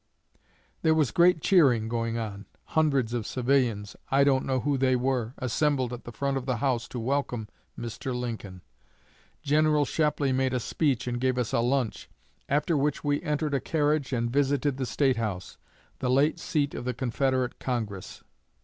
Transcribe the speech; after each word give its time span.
There 0.81 0.95
was 0.95 1.11
great 1.11 1.41
cheering 1.41 1.87
going 1.87 2.17
on. 2.17 2.47
Hundreds 2.69 3.13
of 3.13 3.27
civilians 3.27 3.95
I 4.09 4.23
don't 4.23 4.47
know 4.47 4.61
who 4.61 4.75
they 4.75 4.95
were 4.95 5.35
assembled 5.37 5.93
at 5.93 6.05
the 6.05 6.11
front 6.11 6.37
of 6.37 6.47
the 6.47 6.55
house 6.57 6.87
to 6.87 6.99
welcome 6.99 7.47
Mr. 7.77 8.11
Lincoln. 8.19 8.63
General 9.43 9.85
Shepley 9.85 10.31
made 10.31 10.55
a 10.55 10.59
speech 10.59 11.05
and 11.05 11.21
gave 11.21 11.37
us 11.37 11.53
a 11.53 11.59
lunch, 11.59 12.09
after 12.49 12.75
which 12.75 13.03
we 13.03 13.21
entered 13.21 13.53
a 13.53 13.59
carriage 13.59 14.11
and 14.11 14.31
visited 14.33 14.77
the 14.77 14.87
State 14.87 15.17
House 15.17 15.59
the 15.99 16.09
late 16.09 16.39
seat 16.39 16.73
of 16.73 16.83
the 16.83 16.95
Confederate 16.95 17.59
Congress. 17.59 18.23